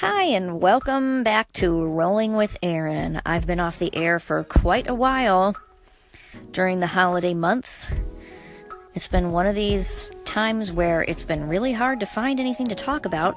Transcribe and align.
Hi, 0.00 0.22
and 0.22 0.62
welcome 0.62 1.24
back 1.24 1.52
to 1.52 1.84
Rolling 1.84 2.32
with 2.32 2.56
Aaron. 2.62 3.20
I've 3.26 3.46
been 3.46 3.60
off 3.60 3.78
the 3.78 3.94
air 3.94 4.18
for 4.18 4.42
quite 4.44 4.88
a 4.88 4.94
while 4.94 5.54
during 6.52 6.80
the 6.80 6.86
holiday 6.86 7.34
months. 7.34 7.86
It's 8.94 9.08
been 9.08 9.30
one 9.30 9.46
of 9.46 9.54
these 9.54 10.08
times 10.24 10.72
where 10.72 11.02
it's 11.02 11.26
been 11.26 11.48
really 11.48 11.74
hard 11.74 12.00
to 12.00 12.06
find 12.06 12.40
anything 12.40 12.68
to 12.68 12.74
talk 12.74 13.04
about, 13.04 13.36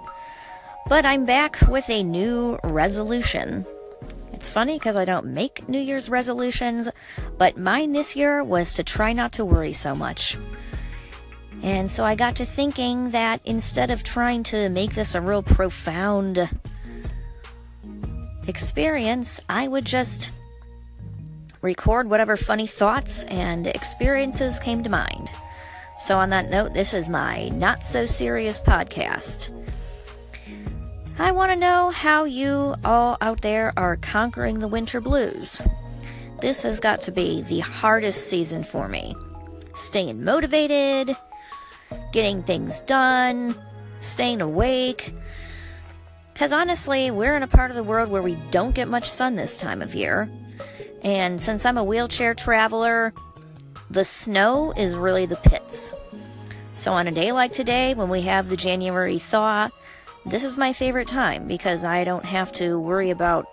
but 0.88 1.06
I'm 1.06 1.26
back 1.26 1.60
with 1.68 1.90
a 1.90 2.02
new 2.02 2.58
resolution. 2.64 3.66
It's 4.32 4.48
funny 4.48 4.80
because 4.80 4.96
I 4.96 5.04
don't 5.04 5.34
make 5.34 5.68
New 5.68 5.82
Year's 5.82 6.10
resolutions, 6.10 6.88
but 7.38 7.58
mine 7.58 7.92
this 7.92 8.16
year 8.16 8.42
was 8.42 8.74
to 8.76 8.86
try 8.86 9.12
not 9.12 9.34
to 9.34 9.44
worry 9.44 9.74
so 9.74 9.96
much. 9.96 10.38
And 11.64 11.90
so 11.90 12.04
I 12.04 12.16
got 12.16 12.36
to 12.36 12.46
thinking 12.46 13.12
that 13.12 13.42
instead 13.46 13.90
of 13.90 14.04
trying 14.04 14.44
to 14.44 14.68
make 14.68 14.94
this 14.94 15.16
a 15.16 15.22
real 15.22 15.42
profound 15.42 16.50
experience, 18.48 19.40
I 19.48 19.70
would 19.70 19.86
just 19.86 20.32
record 21.62 22.10
whatever 22.10 22.36
funny 22.36 22.68
thoughts 22.68 23.24
and 23.24 23.66
experiences 23.66 24.60
came 24.60 24.84
to 24.84 24.90
mind. 24.90 25.30
So, 26.00 26.18
on 26.20 26.32
that 26.32 26.50
note, 26.50 26.74
this 26.74 26.94
is 26.94 27.08
my 27.08 27.48
not 27.50 27.86
so 27.86 28.06
serious 28.06 28.60
podcast. 28.60 29.50
I 31.18 31.32
want 31.32 31.52
to 31.52 31.56
know 31.56 31.92
how 31.92 32.26
you 32.26 32.76
all 32.84 33.18
out 33.22 33.42
there 33.42 33.72
are 33.78 33.96
conquering 33.96 34.60
the 34.60 34.68
winter 34.68 35.00
blues. 35.00 35.62
This 36.42 36.64
has 36.64 36.82
got 36.82 37.02
to 37.04 37.12
be 37.12 37.44
the 37.44 37.60
hardest 37.60 38.28
season 38.28 38.66
for 38.66 38.90
me. 38.90 39.16
Staying 39.76 40.26
motivated, 40.26 41.16
getting 42.12 42.44
things 42.44 42.82
done, 42.82 43.56
staying 44.02 44.42
awake. 44.42 45.14
Because 46.34 46.52
honestly, 46.52 47.12
we're 47.12 47.36
in 47.36 47.44
a 47.44 47.48
part 47.48 47.70
of 47.72 47.76
the 47.76 47.84
world 47.84 48.10
where 48.10 48.22
we 48.22 48.38
don't 48.52 48.76
get 48.76 48.88
much 48.88 49.10
sun 49.10 49.36
this 49.36 49.56
time 49.56 49.82
of 49.82 49.94
year. 49.94 50.30
And 51.04 51.40
since 51.42 51.66
I'm 51.66 51.78
a 51.78 51.84
wheelchair 51.84 52.34
traveler, 52.34 53.14
the 53.90 54.04
snow 54.04 54.72
is 54.72 54.96
really 54.96 55.26
the 55.26 55.36
pits. 55.36 55.94
So 56.74 56.92
on 56.92 57.08
a 57.08 57.12
day 57.12 57.32
like 57.32 57.54
today, 57.54 57.94
when 57.94 58.10
we 58.10 58.22
have 58.22 58.50
the 58.50 58.58
January 58.58 59.20
thaw, 59.20 59.70
this 60.26 60.44
is 60.44 60.58
my 60.58 60.74
favorite 60.74 61.08
time 61.08 61.48
because 61.48 61.84
I 61.84 62.04
don't 62.04 62.26
have 62.26 62.52
to 62.54 62.80
worry 62.80 63.12
about 63.12 63.46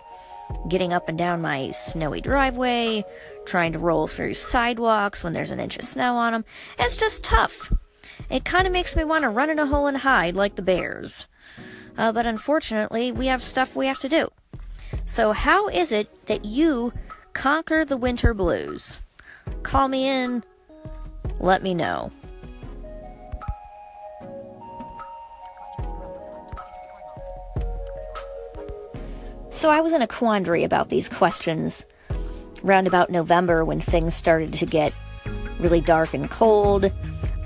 getting 0.69 0.93
up 0.93 1.07
and 1.09 1.17
down 1.17 1.41
my 1.41 1.69
snowy 1.71 2.21
driveway, 2.21 3.05
trying 3.45 3.73
to 3.73 3.79
roll 3.79 4.07
through 4.07 4.33
sidewalks 4.33 5.23
when 5.23 5.33
there's 5.33 5.51
an 5.51 5.59
inch 5.59 5.77
of 5.77 5.83
snow 5.83 6.15
on 6.15 6.33
them. 6.33 6.45
It's 6.79 6.97
just 6.97 7.23
tough. 7.23 7.71
It 8.31 8.45
kind 8.45 8.65
of 8.65 8.71
makes 8.71 8.95
me 8.95 9.03
want 9.03 9.23
to 9.23 9.29
run 9.29 9.49
in 9.49 9.59
a 9.59 9.67
hole 9.67 9.87
and 9.87 9.97
hide 9.97 10.35
like 10.35 10.55
the 10.55 10.61
bears. 10.61 11.27
Uh, 11.97 12.13
but 12.13 12.25
unfortunately, 12.25 13.11
we 13.11 13.27
have 13.27 13.43
stuff 13.43 13.75
we 13.75 13.87
have 13.87 13.99
to 13.99 14.09
do. 14.09 14.29
So, 15.05 15.33
how 15.33 15.67
is 15.67 15.91
it 15.91 16.07
that 16.27 16.45
you 16.45 16.93
conquer 17.33 17.83
the 17.83 17.97
winter 17.97 18.33
blues? 18.33 18.99
Call 19.63 19.89
me 19.89 20.07
in, 20.07 20.45
let 21.41 21.61
me 21.61 21.73
know. 21.73 22.09
So, 29.49 29.69
I 29.69 29.81
was 29.81 29.91
in 29.91 30.01
a 30.01 30.07
quandary 30.07 30.63
about 30.63 30.87
these 30.87 31.09
questions 31.09 31.85
round 32.63 32.87
about 32.87 33.09
November 33.09 33.65
when 33.65 33.81
things 33.81 34.13
started 34.13 34.53
to 34.53 34.65
get 34.65 34.93
really 35.59 35.81
dark 35.81 36.13
and 36.13 36.29
cold 36.29 36.91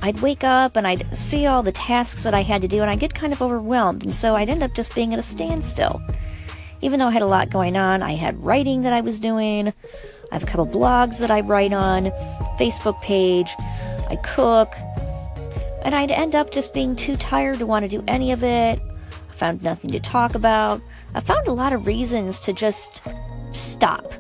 I'd 0.06 0.22
wake 0.22 0.44
up 0.44 0.76
and 0.76 0.86
I'd 0.86 1.18
see 1.18 1.48
all 1.48 1.64
the 1.64 1.72
tasks 1.72 2.26
that 2.26 2.36
I 2.36 2.44
had 2.44 2.62
to 2.62 2.68
do, 2.68 2.82
and 2.84 2.92
I'd 2.92 3.00
get 3.00 3.16
kind 3.16 3.34
of 3.34 3.42
overwhelmed. 3.42 4.04
And 4.04 4.14
so 4.14 4.36
I'd 4.36 4.50
end 4.50 4.62
up 4.62 4.76
just 4.76 4.94
being 4.94 5.14
at 5.14 5.20
a 5.20 5.24
standstill. 5.24 6.00
Even 6.82 7.00
though 7.00 7.08
I 7.08 7.12
had 7.12 7.24
a 7.24 7.26
lot 7.26 7.50
going 7.50 7.76
on, 7.76 8.04
I 8.04 8.14
had 8.14 8.44
writing 8.44 8.84
that 8.84 8.94
I 8.94 9.02
was 9.02 9.20
doing. 9.20 9.70
I 10.32 10.36
have 10.36 10.44
a 10.44 10.46
couple 10.46 10.68
blogs 10.68 11.20
that 11.22 11.32
I 11.32 11.40
write 11.40 11.74
on, 11.74 12.12
Facebook 12.60 13.02
page. 13.02 13.50
I 14.08 14.20
cook. 14.24 14.76
And 15.82 15.96
I'd 15.96 16.12
end 16.12 16.36
up 16.36 16.52
just 16.52 16.72
being 16.72 16.96
too 16.96 17.16
tired 17.16 17.58
to 17.58 17.66
want 17.66 17.82
to 17.82 17.90
do 17.90 18.04
any 18.08 18.32
of 18.32 18.44
it. 18.44 18.80
I 19.12 19.34
found 19.34 19.64
nothing 19.64 19.90
to 19.90 20.00
talk 20.00 20.36
about. 20.36 20.82
I 21.16 21.20
found 21.20 21.48
a 21.48 21.52
lot 21.52 21.74
of 21.74 21.88
reasons 21.88 22.40
to 22.42 22.54
just 22.54 23.02
stop 23.54 24.14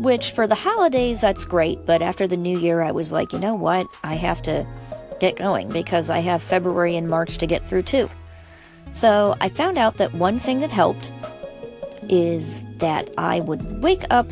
which 0.00 0.30
for 0.30 0.46
the 0.46 0.54
holidays, 0.54 1.20
that's 1.20 1.44
great. 1.44 1.84
But 1.84 2.00
after 2.00 2.26
the 2.26 2.36
new 2.36 2.58
year, 2.58 2.80
I 2.80 2.90
was 2.90 3.12
like, 3.12 3.32
you 3.34 3.38
know 3.38 3.54
what? 3.54 3.86
I 4.02 4.14
have 4.14 4.42
to 4.44 4.66
get 5.20 5.36
going 5.36 5.68
because 5.68 6.08
I 6.08 6.20
have 6.20 6.42
February 6.42 6.96
and 6.96 7.06
March 7.06 7.36
to 7.38 7.46
get 7.46 7.68
through 7.68 7.82
too. 7.82 8.08
So 8.92 9.36
I 9.40 9.50
found 9.50 9.76
out 9.76 9.98
that 9.98 10.14
one 10.14 10.38
thing 10.38 10.60
that 10.60 10.70
helped 10.70 11.12
is 12.08 12.64
that 12.78 13.10
I 13.18 13.40
would 13.40 13.82
wake 13.82 14.04
up 14.10 14.26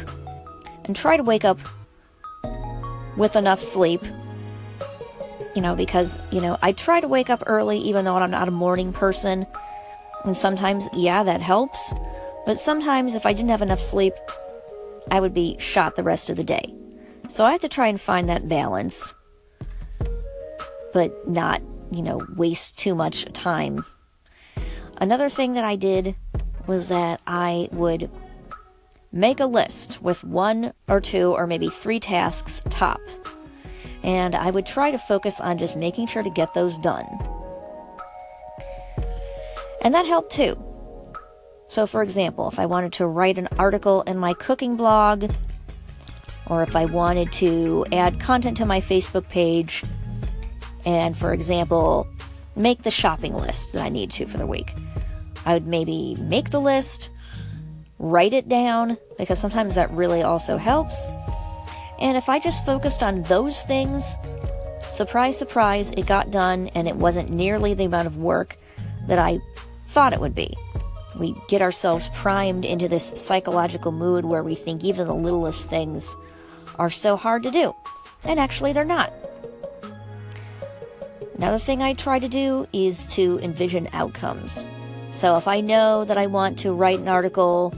and 0.85 0.97
try 0.97 1.19
to 1.19 1.23
wake 1.23 1.45
up 1.45 1.59
with 3.19 3.37
enough 3.37 3.61
sleep. 3.61 4.03
You 5.55 5.61
know, 5.61 5.77
because, 5.77 6.19
you 6.31 6.41
know, 6.41 6.57
I 6.63 6.73
try 6.73 7.01
to 7.01 7.09
wake 7.09 7.29
up 7.29 7.43
early 7.47 7.79
even 7.79 8.07
though 8.07 8.17
I'm 8.17 8.31
not 8.31 8.49
a 8.49 8.53
morning 8.53 8.93
person. 8.95 9.47
And 10.25 10.37
sometimes, 10.37 10.89
yeah, 10.95 11.23
that 11.25 11.43
helps. 11.43 11.93
But 12.47 12.59
sometimes 12.59 13.15
if 13.15 13.27
I 13.27 13.35
didn't 13.35 13.51
have 13.51 13.63
enough 13.63 13.81
sleep, 13.81 14.15
I 15.11 15.21
would 15.21 15.35
be 15.35 15.57
shot 15.59 15.97
the 15.97 16.03
rest 16.03 16.31
of 16.31 16.37
the 16.37 16.45
day. 16.45 16.75
So 17.29 17.45
I 17.45 17.53
had 17.53 17.61
to 17.63 17.69
try 17.69 17.89
and 17.89 18.01
find 18.01 18.29
that 18.29 18.49
balance, 18.49 19.15
but 20.93 21.29
not, 21.29 21.63
you 21.91 22.03
know, 22.03 22.21
waste 22.37 22.77
too 22.79 22.95
much 22.95 23.25
time. 23.33 23.85
Another 24.97 25.29
thing 25.29 25.53
that 25.53 25.65
I 25.65 25.77
did 25.77 26.17
was 26.67 26.89
that 26.89 27.21
I 27.27 27.69
would 27.73 28.11
make 29.13 29.41
a 29.41 29.47
list 29.47 30.03
with 30.03 30.25
one 30.25 30.73
or 30.89 31.01
two 31.01 31.33
or 31.33 31.47
maybe 31.47 31.69
three 31.69 32.01
tasks 32.01 32.63
top. 32.71 33.01
And 34.03 34.35
I 34.35 34.51
would 34.51 34.67
try 34.67 34.91
to 34.91 34.99
focus 34.99 35.41
on 35.41 35.59
just 35.59 35.77
making 35.77 36.07
sure 36.07 36.23
to 36.23 36.31
get 36.31 36.55
those 36.55 36.79
done. 36.79 37.07
And 39.83 39.95
that 39.95 40.07
helped 40.07 40.33
too. 40.33 40.57
So, 41.69 41.87
for 41.87 42.03
example, 42.03 42.49
if 42.49 42.59
I 42.59 42.67
wanted 42.67 42.95
to 42.95 43.07
write 43.07 43.39
an 43.39 43.49
article 43.59 44.03
in 44.03 44.19
my 44.19 44.33
cooking 44.33 44.77
blog, 44.77 45.31
or 46.47 46.63
if 46.63 46.75
I 46.75 46.87
wanted 46.87 47.31
to 47.35 47.85
add 47.93 48.19
content 48.19 48.57
to 48.57 48.67
my 48.67 48.81
Facebook 48.81 49.29
page, 49.29 49.85
and 50.87 51.17
for 51.17 51.35
example, 51.35 52.07
make 52.57 52.83
the 52.83 52.91
shopping 52.91 53.35
list 53.35 53.75
that 53.75 53.83
I 53.85 53.91
need 53.91 54.11
to 54.13 54.27
for 54.27 54.39
the 54.39 54.47
week, 54.47 54.73
I 55.45 55.53
would 55.53 55.67
maybe 55.67 56.17
make 56.19 56.51
the 56.51 56.61
list, 56.61 57.11
write 57.99 58.33
it 58.33 58.49
down, 58.49 58.97
because 59.19 59.39
sometimes 59.39 59.75
that 59.75 59.91
really 59.91 60.23
also 60.23 60.57
helps. 60.57 61.07
And 62.01 62.17
if 62.17 62.31
I 62.31 62.39
just 62.39 62.65
focused 62.65 63.03
on 63.03 63.25
those 63.25 63.63
things, 63.63 64.17
surprise, 64.89 65.39
surprise, 65.39 65.91
it 65.93 66.07
got 66.07 66.31
done 66.31 66.69
and 66.69 66.89
it 66.89 66.97
wasn't 66.97 67.31
nearly 67.31 67.75
the 67.75 67.85
amount 67.85 68.07
of 68.07 68.17
work 68.17 68.57
that 69.07 69.19
I 69.19 69.39
thought 69.89 70.15
it 70.15 70.21
would 70.21 70.35
be. 70.35 70.57
We 71.19 71.35
get 71.49 71.63
ourselves 71.63 72.09
primed 72.15 72.65
into 72.65 72.89
this 72.89 73.09
psychological 73.17 73.93
mood 73.93 74.25
where 74.25 74.43
we 74.43 74.55
think 74.55 74.85
even 74.85 75.07
the 75.07 75.15
littlest 75.15 75.69
things 75.69 76.17
are 76.79 76.91
so 76.91 77.17
hard 77.17 77.43
to 77.43 77.51
do. 77.51 77.75
And 78.25 78.39
actually, 78.39 78.73
they're 78.73 78.85
not. 78.85 79.13
Another 81.37 81.59
thing 81.59 81.83
I 81.83 81.95
try 81.95 82.19
to 82.19 82.29
do 82.29 82.67
is 82.73 83.07
to 83.09 83.39
envision 83.41 83.89
outcomes. 83.93 84.67
So 85.13 85.37
if 85.37 85.49
I 85.49 85.61
know 85.61 86.05
that 86.05 86.19
I 86.19 86.27
want 86.27 86.59
to 86.61 86.73
write 86.73 86.99
an 86.99 87.09
article 87.09 87.73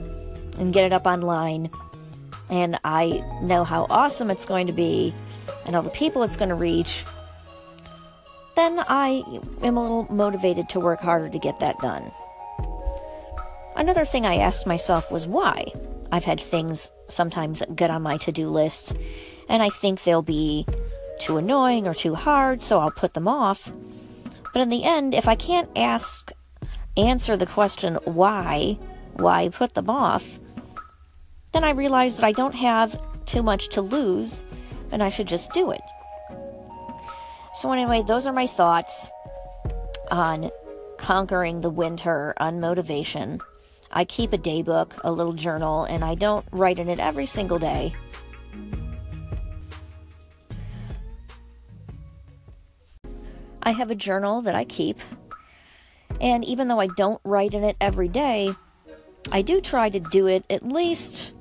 and 0.57 0.73
get 0.73 0.85
it 0.85 0.93
up 0.93 1.05
online, 1.05 1.69
and 2.49 2.79
I 2.83 3.23
know 3.41 3.63
how 3.63 3.87
awesome 3.89 4.29
it's 4.29 4.45
going 4.45 4.67
to 4.67 4.73
be, 4.73 5.13
and 5.65 5.75
all 5.75 5.83
the 5.83 5.89
people 5.89 6.23
it's 6.23 6.37
going 6.37 6.49
to 6.49 6.55
reach, 6.55 7.05
then 8.55 8.83
I 8.87 9.23
am 9.61 9.77
a 9.77 9.81
little 9.81 10.07
motivated 10.13 10.67
to 10.69 10.79
work 10.79 10.99
harder 10.99 11.29
to 11.29 11.39
get 11.39 11.59
that 11.59 11.79
done. 11.79 12.11
Another 13.75 14.05
thing 14.05 14.25
I 14.25 14.37
asked 14.37 14.67
myself 14.67 15.11
was 15.11 15.27
why. 15.27 15.71
I've 16.11 16.25
had 16.25 16.41
things 16.41 16.91
sometimes 17.07 17.63
get 17.75 17.89
on 17.89 18.01
my 18.01 18.17
to 18.17 18.31
do 18.31 18.49
list, 18.49 18.95
and 19.47 19.63
I 19.63 19.69
think 19.69 20.03
they'll 20.03 20.21
be 20.21 20.65
too 21.19 21.37
annoying 21.37 21.87
or 21.87 21.93
too 21.93 22.15
hard, 22.15 22.61
so 22.61 22.79
I'll 22.79 22.91
put 22.91 23.13
them 23.13 23.27
off. 23.27 23.71
But 24.53 24.61
in 24.61 24.69
the 24.69 24.83
end, 24.83 25.13
if 25.13 25.27
I 25.27 25.35
can't 25.35 25.69
ask, 25.75 26.31
answer 26.97 27.37
the 27.37 27.45
question 27.45 27.95
why, 28.03 28.77
why 29.13 29.49
put 29.49 29.73
them 29.73 29.89
off, 29.89 30.39
then 31.53 31.63
I 31.63 31.71
realize 31.71 32.17
that 32.17 32.25
I 32.25 32.31
don't 32.31 32.55
have 32.55 32.99
too 33.25 33.43
much 33.43 33.69
to 33.69 33.81
lose 33.81 34.43
and 34.91 35.01
I 35.01 35.09
should 35.09 35.27
just 35.27 35.53
do 35.53 35.71
it. 35.71 35.81
So, 37.53 37.71
anyway, 37.71 38.03
those 38.05 38.25
are 38.25 38.33
my 38.33 38.47
thoughts 38.47 39.09
on 40.09 40.51
conquering 40.97 41.61
the 41.61 41.69
winter 41.69 42.33
on 42.37 42.59
motivation. 42.59 43.39
I 43.93 44.05
keep 44.05 44.33
a 44.33 44.37
day 44.37 44.61
book, 44.61 44.95
a 45.03 45.11
little 45.11 45.33
journal, 45.33 45.83
and 45.83 46.03
I 46.03 46.15
don't 46.15 46.45
write 46.51 46.79
in 46.79 46.89
it 46.89 46.99
every 46.99 47.25
single 47.25 47.59
day. 47.59 47.93
I 53.63 53.71
have 53.71 53.91
a 53.91 53.95
journal 53.95 54.41
that 54.41 54.55
I 54.55 54.63
keep, 54.63 54.99
And 56.21 56.45
even 56.45 56.67
though 56.67 56.79
I 56.79 56.87
don't 56.87 57.19
write 57.23 57.55
in 57.55 57.63
it 57.63 57.75
every 57.81 58.07
day, 58.07 58.53
I 59.31 59.41
do 59.41 59.59
try 59.59 59.89
to 59.89 59.99
do 59.99 60.27
it 60.27 60.45
at 60.49 60.67
least 60.67 61.33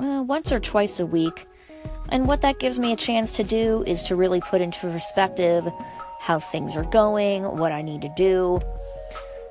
uh, 0.00 0.24
once 0.26 0.52
or 0.52 0.60
twice 0.60 0.98
a 0.98 1.06
week. 1.06 1.46
And 2.08 2.26
what 2.26 2.40
that 2.40 2.58
gives 2.58 2.78
me 2.78 2.92
a 2.92 2.96
chance 2.96 3.32
to 3.32 3.44
do 3.44 3.84
is 3.86 4.02
to 4.04 4.16
really 4.16 4.40
put 4.40 4.60
into 4.60 4.80
perspective 4.80 5.66
how 6.18 6.40
things 6.40 6.76
are 6.76 6.84
going, 6.84 7.44
what 7.44 7.72
I 7.72 7.82
need 7.82 8.02
to 8.02 8.12
do. 8.16 8.60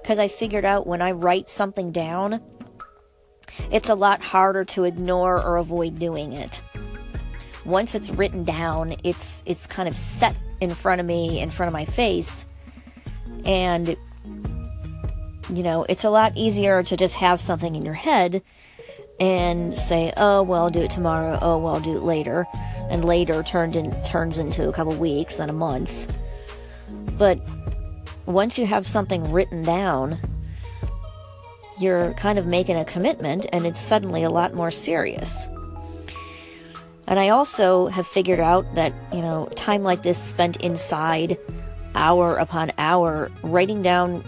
Because 0.05 0.19
I 0.19 0.27
figured 0.27 0.65
out 0.65 0.85
when 0.85 1.01
I 1.01 1.13
write 1.13 1.49
something 1.49 1.91
down, 1.91 2.39
it's 3.71 3.89
a 3.89 3.95
lot 3.95 4.21
harder 4.21 4.63
to 4.65 4.83
ignore 4.83 5.41
or 5.41 5.57
avoid 5.57 5.97
doing 5.97 6.31
it. 6.31 6.61
Once 7.65 7.95
it's 7.95 8.11
written 8.11 8.43
down, 8.43 8.97
it's 9.03 9.41
it's 9.47 9.65
kind 9.65 9.89
of 9.89 9.97
set 9.97 10.35
in 10.61 10.69
front 10.69 11.01
of 11.01 11.07
me, 11.07 11.39
in 11.39 11.49
front 11.49 11.69
of 11.69 11.73
my 11.73 11.85
face, 11.85 12.45
and 13.45 13.97
you 15.49 15.63
know, 15.63 15.87
it's 15.89 16.03
a 16.03 16.11
lot 16.11 16.33
easier 16.35 16.83
to 16.83 16.95
just 16.95 17.15
have 17.15 17.39
something 17.39 17.75
in 17.75 17.83
your 17.83 17.95
head 17.95 18.43
and 19.19 19.75
say, 19.75 20.13
"Oh, 20.17 20.43
well, 20.43 20.65
I'll 20.65 20.69
do 20.69 20.81
it 20.81 20.91
tomorrow. 20.91 21.39
Oh, 21.41 21.57
well, 21.57 21.73
I'll 21.73 21.81
do 21.81 21.97
it 21.97 22.03
later." 22.03 22.45
And 22.91 23.05
later 23.05 23.41
turned 23.41 23.75
in 23.75 23.91
turns 24.03 24.37
into 24.37 24.69
a 24.69 24.71
couple 24.71 24.93
weeks 24.97 25.39
and 25.39 25.49
a 25.49 25.53
month. 25.53 26.15
But 27.17 27.39
once 28.25 28.57
you 28.57 28.65
have 28.65 28.87
something 28.87 29.31
written 29.31 29.63
down, 29.63 30.19
you're 31.79 32.13
kind 32.13 32.39
of 32.39 32.45
making 32.45 32.77
a 32.77 32.85
commitment 32.85 33.45
and 33.51 33.65
it's 33.65 33.79
suddenly 33.79 34.23
a 34.23 34.29
lot 34.29 34.53
more 34.53 34.71
serious. 34.71 35.47
And 37.07 37.19
I 37.19 37.29
also 37.29 37.87
have 37.87 38.07
figured 38.07 38.39
out 38.39 38.75
that, 38.75 38.93
you 39.13 39.21
know, 39.21 39.47
time 39.55 39.83
like 39.83 40.01
this 40.01 40.21
spent 40.21 40.57
inside, 40.57 41.37
hour 41.93 42.37
upon 42.37 42.71
hour, 42.77 43.31
writing 43.43 43.83
down 43.83 44.23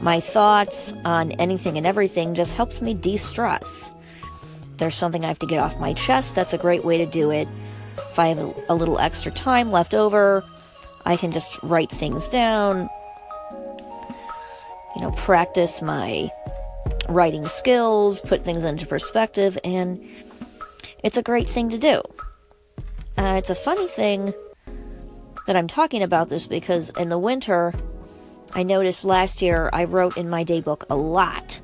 my 0.00 0.18
thoughts 0.18 0.94
on 1.04 1.32
anything 1.32 1.76
and 1.76 1.86
everything 1.86 2.34
just 2.34 2.54
helps 2.54 2.82
me 2.82 2.94
de 2.94 3.16
stress. 3.16 3.90
There's 4.78 4.96
something 4.96 5.24
I 5.24 5.28
have 5.28 5.38
to 5.40 5.46
get 5.46 5.60
off 5.60 5.78
my 5.78 5.92
chest, 5.92 6.34
that's 6.34 6.54
a 6.54 6.58
great 6.58 6.84
way 6.84 6.98
to 6.98 7.06
do 7.06 7.30
it. 7.30 7.46
If 7.98 8.18
I 8.18 8.28
have 8.28 8.38
a, 8.38 8.54
a 8.70 8.74
little 8.74 8.98
extra 8.98 9.30
time 9.30 9.70
left 9.70 9.94
over, 9.94 10.42
I 11.04 11.16
can 11.16 11.32
just 11.32 11.62
write 11.62 11.90
things 11.90 12.28
down, 12.28 12.88
you 14.94 15.02
know, 15.02 15.12
practice 15.12 15.82
my 15.82 16.30
writing 17.08 17.46
skills, 17.46 18.20
put 18.20 18.44
things 18.44 18.64
into 18.64 18.86
perspective, 18.86 19.58
and 19.64 20.06
it's 21.02 21.16
a 21.16 21.22
great 21.22 21.48
thing 21.48 21.70
to 21.70 21.78
do. 21.78 22.02
Uh, 23.16 23.34
it's 23.36 23.50
a 23.50 23.54
funny 23.54 23.86
thing 23.86 24.32
that 25.46 25.56
I'm 25.56 25.68
talking 25.68 26.02
about 26.02 26.28
this 26.28 26.46
because 26.46 26.90
in 26.90 27.08
the 27.08 27.18
winter, 27.18 27.74
I 28.52 28.62
noticed 28.62 29.04
last 29.04 29.42
year 29.42 29.70
I 29.72 29.84
wrote 29.84 30.16
in 30.16 30.28
my 30.28 30.44
daybook 30.44 30.84
a 30.90 30.96
lot. 30.96 31.60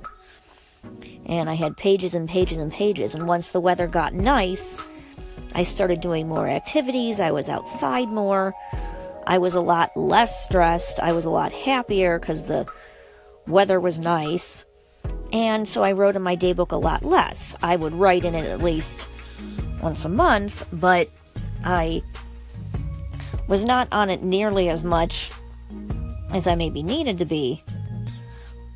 And 1.26 1.50
I 1.50 1.54
had 1.54 1.76
pages 1.76 2.14
and 2.14 2.28
pages 2.28 2.58
and 2.58 2.72
pages. 2.72 3.14
And 3.14 3.26
once 3.26 3.48
the 3.48 3.60
weather 3.60 3.88
got 3.88 4.14
nice, 4.14 4.80
I 5.54 5.64
started 5.64 6.00
doing 6.00 6.28
more 6.28 6.48
activities. 6.48 7.18
I 7.18 7.32
was 7.32 7.48
outside 7.48 8.08
more. 8.08 8.54
I 9.26 9.38
was 9.38 9.54
a 9.54 9.60
lot 9.60 9.96
less 9.96 10.44
stressed. 10.44 11.00
I 11.00 11.12
was 11.12 11.24
a 11.24 11.30
lot 11.30 11.52
happier 11.52 12.18
because 12.18 12.46
the 12.46 12.66
weather 13.46 13.80
was 13.80 13.98
nice. 13.98 14.64
And 15.32 15.66
so 15.66 15.82
I 15.82 15.92
wrote 15.92 16.16
in 16.16 16.22
my 16.22 16.36
daybook 16.36 16.70
a 16.70 16.76
lot 16.76 17.04
less. 17.04 17.56
I 17.62 17.76
would 17.76 17.92
write 17.92 18.24
in 18.24 18.34
it 18.34 18.46
at 18.46 18.62
least 18.62 19.08
once 19.82 20.04
a 20.04 20.08
month, 20.08 20.66
but 20.72 21.08
I 21.64 22.02
was 23.48 23.64
not 23.64 23.88
on 23.90 24.10
it 24.10 24.22
nearly 24.22 24.68
as 24.68 24.84
much 24.84 25.30
as 26.32 26.46
I 26.46 26.54
maybe 26.54 26.82
needed 26.82 27.18
to 27.18 27.24
be. 27.24 27.62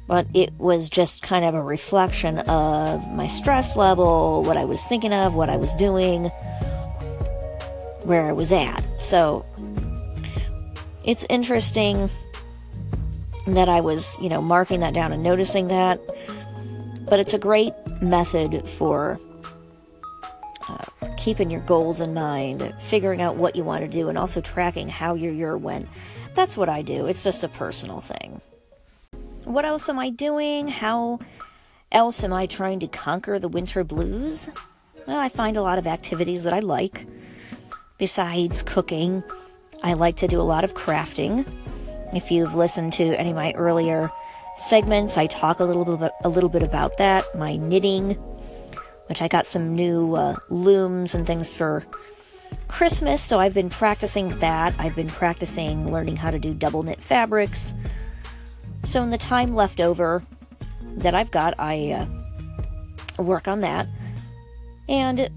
But 0.08 0.26
it 0.35 0.52
was 0.58 0.88
just 0.88 1.23
kind 1.23 1.44
of 1.44 1.55
a 1.55 1.62
reflection 1.62 2.41
of 2.41 3.12
my 3.12 3.29
stress 3.29 3.76
level, 3.76 4.43
what 4.43 4.56
I 4.56 4.64
was 4.64 4.85
thinking 4.85 5.12
of, 5.12 5.35
what 5.35 5.49
I 5.49 5.56
was 5.56 5.73
doing, 5.75 6.25
where 8.02 8.26
I 8.26 8.32
was 8.32 8.52
at. 8.52 8.85
So 9.00 9.47
it's 11.11 11.27
interesting 11.29 12.09
that 13.49 13.69
I 13.69 13.81
was, 13.81 14.17
you 14.21 14.29
know, 14.29 14.41
marking 14.41 14.79
that 14.79 14.95
down 14.95 15.12
and 15.12 15.25
noticing 15.25 15.67
that. 15.67 16.01
But 17.01 17.19
it's 17.19 17.35
a 17.35 17.39
great 17.39 17.75
method 18.01 18.69
for 18.69 19.19
uh, 20.69 20.85
keeping 21.17 21.51
your 21.51 21.62
goals 21.62 22.01
in 22.01 22.15
mind, 22.15 22.73
figuring 22.79 23.21
out 23.21 23.35
what 23.35 23.57
you 23.57 23.65
want 23.65 23.83
to 23.83 23.89
do, 23.89 24.09
and 24.09 24.17
also 24.17 24.41
tracking 24.41 24.89
how 24.89 25.15
your 25.15 25.33
year 25.33 25.57
went. 25.57 25.89
That's 26.37 26.57
what 26.57 26.69
I 26.69 26.81
do. 26.81 27.07
It's 27.07 27.25
just 27.25 27.43
a 27.43 27.49
personal 27.49 28.01
thing. 28.01 28.41
What 29.43 29.65
else 29.65 29.89
am 29.89 29.99
I 29.99 30.11
doing? 30.11 30.69
How 30.69 31.19
else 31.91 32.23
am 32.23 32.33
I 32.33 32.47
trying 32.47 32.79
to 32.81 32.87
conquer 32.87 33.41
the 33.41 33.49
winter 33.49 33.83
blues? 33.83 34.49
Well, 35.09 35.19
I 35.19 35.29
find 35.29 35.57
a 35.57 35.62
lot 35.62 35.79
of 35.79 35.89
activities 35.89 36.45
that 36.45 36.55
I 36.55 36.61
like. 36.61 37.05
Besides 37.99 38.62
cooking, 38.62 39.25
I 39.82 39.94
like 39.94 40.17
to 40.17 40.29
do 40.29 40.41
a 40.41 40.43
lot 40.43 40.65
of 40.65 40.75
crafting. 40.75 41.47
If 42.12 42.31
you've 42.31 42.55
listened 42.55 42.93
to 42.94 43.05
any 43.19 43.31
of 43.31 43.37
my 43.37 43.53
earlier 43.53 44.11
segments, 44.56 45.17
I 45.17 45.27
talk 45.27 45.61
a 45.61 45.65
little 45.65 45.97
bit 45.97 46.12
a 46.23 46.29
little 46.29 46.50
bit 46.50 46.62
about 46.62 46.99
that. 46.99 47.25
My 47.35 47.56
knitting, 47.56 48.12
which 49.06 49.23
I 49.23 49.29
got 49.29 49.47
some 49.47 49.75
new 49.75 50.15
uh, 50.15 50.37
looms 50.49 51.15
and 51.15 51.27
things 51.27 51.55
for 51.55 51.85
Christmas, 52.69 53.23
so 53.23 53.41
I've 53.41 53.55
been 53.55 53.71
practicing 53.71 54.38
that. 54.41 54.75
I've 54.79 54.97
been 54.97 55.09
practicing 55.09 55.91
learning 55.93 56.17
how 56.17 56.31
to 56.31 56.38
do 56.38 56.53
double 56.53 56.83
knit 56.83 57.00
fabrics. 57.00 57.75
So, 58.85 59.03
in 59.03 59.11
the 59.11 59.19
time 59.19 59.55
left 59.55 59.81
over 59.81 60.23
that 60.97 61.15
I've 61.15 61.31
got, 61.31 61.55
I 61.59 62.06
uh, 63.19 63.23
work 63.23 63.49
on 63.49 63.61
that. 63.61 63.87
And 64.88 65.31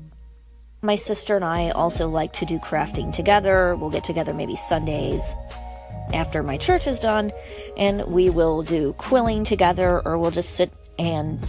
my 0.84 0.96
sister 0.96 1.36
and 1.38 1.46
I 1.46 1.70
also 1.70 2.10
like 2.10 2.34
to 2.34 2.46
do 2.46 2.60
crafting 2.60 3.16
together. 3.16 3.76
We'll 3.76 3.90
get 3.90 4.04
together 4.04 4.34
maybe 4.34 4.56
Sundays 4.58 5.36
after 6.14 6.44
my 6.44 6.58
church 6.58 6.86
is 6.86 7.00
done, 7.00 7.32
and 7.78 8.06
we 8.06 8.30
will 8.30 8.62
do 8.62 8.94
quilling 8.94 9.46
together, 9.46 10.06
or 10.06 10.18
we'll 10.18 10.32
just 10.32 10.56
sit 10.56 10.72
and 11.00 11.40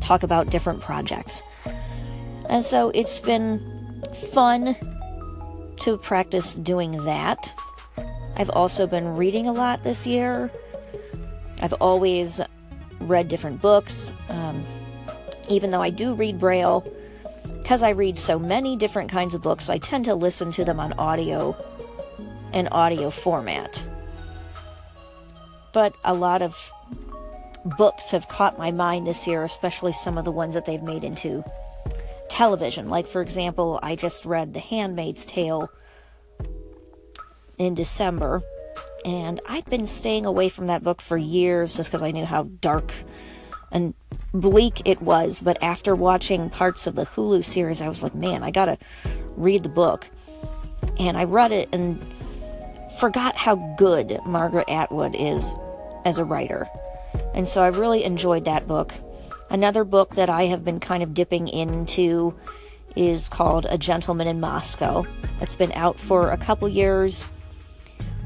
talk 0.00 0.22
about 0.22 0.48
different 0.48 0.80
projects. 0.80 1.42
And 2.48 2.64
so 2.64 2.90
it's 2.90 3.18
been 3.18 4.02
fun 4.32 4.76
to 5.80 5.98
practice 5.98 6.54
doing 6.54 7.04
that. 7.04 7.52
I've 8.36 8.50
also 8.50 8.86
been 8.86 9.16
reading 9.16 9.46
a 9.46 9.52
lot 9.52 9.82
this 9.82 10.06
year. 10.06 10.50
I've 11.60 11.74
always 11.74 12.40
read 13.00 13.28
different 13.28 13.60
books. 13.60 14.14
Um, 14.28 14.64
even 15.48 15.72
though 15.72 15.82
I 15.82 15.90
do 15.90 16.14
read 16.14 16.38
Braille, 16.38 16.86
because 17.70 17.84
I 17.84 17.90
read 17.90 18.18
so 18.18 18.36
many 18.36 18.74
different 18.74 19.12
kinds 19.12 19.32
of 19.32 19.42
books, 19.42 19.70
I 19.70 19.78
tend 19.78 20.06
to 20.06 20.16
listen 20.16 20.50
to 20.54 20.64
them 20.64 20.80
on 20.80 20.92
audio 20.94 21.54
and 22.52 22.66
audio 22.72 23.10
format. 23.10 23.84
But 25.72 25.94
a 26.02 26.12
lot 26.12 26.42
of 26.42 26.72
books 27.78 28.10
have 28.10 28.26
caught 28.26 28.58
my 28.58 28.72
mind 28.72 29.06
this 29.06 29.24
year, 29.28 29.44
especially 29.44 29.92
some 29.92 30.18
of 30.18 30.24
the 30.24 30.32
ones 30.32 30.54
that 30.54 30.64
they've 30.64 30.82
made 30.82 31.04
into 31.04 31.44
television. 32.28 32.88
Like, 32.88 33.06
for 33.06 33.22
example, 33.22 33.78
I 33.84 33.94
just 33.94 34.24
read 34.24 34.52
The 34.52 34.58
Handmaid's 34.58 35.24
Tale 35.24 35.70
in 37.56 37.76
December, 37.76 38.42
and 39.04 39.40
I'd 39.48 39.66
been 39.66 39.86
staying 39.86 40.26
away 40.26 40.48
from 40.48 40.66
that 40.66 40.82
book 40.82 41.00
for 41.00 41.16
years 41.16 41.76
just 41.76 41.88
because 41.88 42.02
I 42.02 42.10
knew 42.10 42.26
how 42.26 42.48
dark 42.60 42.92
and 43.70 43.94
bleak 44.32 44.82
it 44.84 45.00
was. 45.02 45.40
But 45.40 45.62
after 45.62 45.94
watching 45.94 46.50
parts 46.50 46.86
of 46.86 46.94
the 46.94 47.06
Hulu 47.06 47.44
series, 47.44 47.80
I 47.80 47.88
was 47.88 48.02
like, 48.02 48.14
man, 48.14 48.42
I 48.42 48.50
gotta 48.50 48.78
read 49.36 49.62
the 49.62 49.68
book. 49.68 50.06
And 50.98 51.16
I 51.16 51.24
read 51.24 51.52
it 51.52 51.68
and 51.72 52.04
forgot 52.98 53.36
how 53.36 53.56
good 53.78 54.20
Margaret 54.26 54.68
Atwood 54.68 55.14
is 55.14 55.52
as 56.04 56.18
a 56.18 56.24
writer. 56.24 56.68
And 57.34 57.46
so 57.46 57.62
I 57.62 57.68
really 57.68 58.04
enjoyed 58.04 58.44
that 58.44 58.66
book. 58.66 58.92
Another 59.50 59.84
book 59.84 60.14
that 60.14 60.30
I 60.30 60.46
have 60.46 60.64
been 60.64 60.80
kind 60.80 61.02
of 61.02 61.14
dipping 61.14 61.48
into 61.48 62.34
is 62.96 63.28
called 63.28 63.66
A 63.68 63.78
Gentleman 63.78 64.26
in 64.26 64.40
Moscow. 64.40 65.04
It's 65.40 65.56
been 65.56 65.72
out 65.72 65.98
for 65.98 66.30
a 66.30 66.36
couple 66.36 66.68
years. 66.68 67.26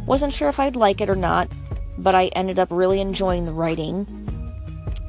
Wasn't 0.07 0.33
sure 0.33 0.49
if 0.49 0.61
I'd 0.61 0.77
like 0.77 1.01
it 1.01 1.09
or 1.09 1.17
not, 1.17 1.49
but 1.97 2.15
I 2.15 2.27
ended 2.29 2.59
up 2.59 2.69
really 2.71 3.01
enjoying 3.01 3.47
the 3.47 3.53
writing 3.53 4.07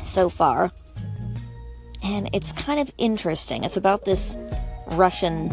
so 0.05 0.29
far. 0.29 0.71
And 2.03 2.29
it's 2.33 2.51
kind 2.51 2.79
of 2.79 2.91
interesting. 2.97 3.63
It's 3.63 3.77
about 3.77 4.05
this 4.05 4.37
Russian 4.87 5.49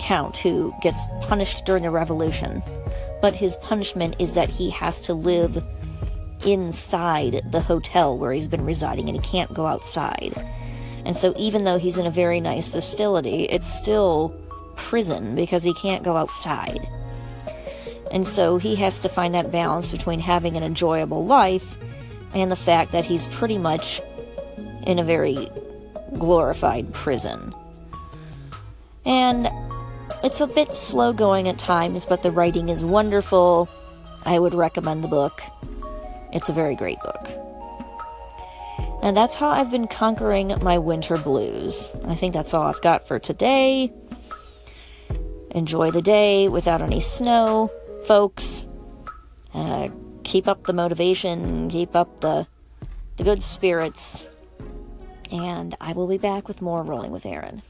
count 0.00 0.36
who 0.36 0.72
gets 0.82 1.04
punished 1.22 1.64
during 1.64 1.82
the 1.82 1.90
revolution, 1.90 2.62
but 3.20 3.34
his 3.34 3.56
punishment 3.56 4.16
is 4.18 4.34
that 4.34 4.48
he 4.48 4.70
has 4.70 5.02
to 5.02 5.14
live 5.14 5.64
inside 6.44 7.42
the 7.50 7.60
hotel 7.60 8.16
where 8.16 8.32
he's 8.32 8.46
been 8.46 8.64
residing 8.64 9.08
and 9.08 9.18
he 9.18 9.28
can't 9.28 9.52
go 9.52 9.66
outside. 9.66 10.32
And 11.04 11.16
so, 11.16 11.34
even 11.36 11.64
though 11.64 11.78
he's 11.78 11.98
in 11.98 12.06
a 12.06 12.10
very 12.10 12.40
nice 12.40 12.70
facility, 12.70 13.44
it's 13.44 13.72
still 13.72 14.34
prison 14.76 15.34
because 15.34 15.64
he 15.64 15.74
can't 15.74 16.04
go 16.04 16.16
outside. 16.16 16.86
And 18.10 18.26
so 18.26 18.58
he 18.58 18.76
has 18.76 19.00
to 19.00 19.08
find 19.08 19.34
that 19.34 19.50
balance 19.50 19.90
between 19.90 20.20
having 20.20 20.56
an 20.56 20.62
enjoyable 20.62 21.26
life 21.26 21.76
and 22.36 22.52
the 22.52 22.56
fact 22.56 22.92
that 22.92 23.06
he's 23.06 23.24
pretty 23.26 23.56
much 23.56 24.02
in 24.86 24.98
a 24.98 25.04
very 25.04 25.48
glorified 26.18 26.92
prison. 26.92 27.54
And 29.06 29.48
it's 30.22 30.42
a 30.42 30.46
bit 30.46 30.76
slow 30.76 31.14
going 31.14 31.48
at 31.48 31.58
times, 31.58 32.04
but 32.04 32.22
the 32.22 32.30
writing 32.30 32.68
is 32.68 32.84
wonderful. 32.84 33.70
I 34.26 34.38
would 34.38 34.52
recommend 34.52 35.02
the 35.02 35.08
book. 35.08 35.40
It's 36.30 36.50
a 36.50 36.52
very 36.52 36.76
great 36.76 37.00
book. 37.00 37.26
And 39.02 39.16
that's 39.16 39.34
how 39.34 39.48
I've 39.48 39.70
been 39.70 39.88
conquering 39.88 40.54
my 40.60 40.76
winter 40.76 41.16
blues. 41.16 41.90
I 42.04 42.16
think 42.16 42.34
that's 42.34 42.52
all 42.52 42.64
I've 42.64 42.82
got 42.82 43.08
for 43.08 43.18
today. 43.18 43.90
Enjoy 45.52 45.90
the 45.90 46.02
day 46.02 46.48
without 46.48 46.82
any 46.82 47.00
snow, 47.00 47.70
folks. 48.06 48.66
Uh, 49.54 49.88
keep 50.26 50.48
up 50.48 50.64
the 50.64 50.72
motivation, 50.72 51.70
keep 51.70 51.94
up 51.94 52.20
the 52.20 52.46
the 53.16 53.24
good 53.24 53.42
spirits. 53.42 54.28
And 55.32 55.74
I 55.80 55.92
will 55.92 56.06
be 56.06 56.18
back 56.18 56.48
with 56.48 56.60
more 56.60 56.82
Rolling 56.82 57.10
with 57.10 57.24
Aaron. 57.24 57.62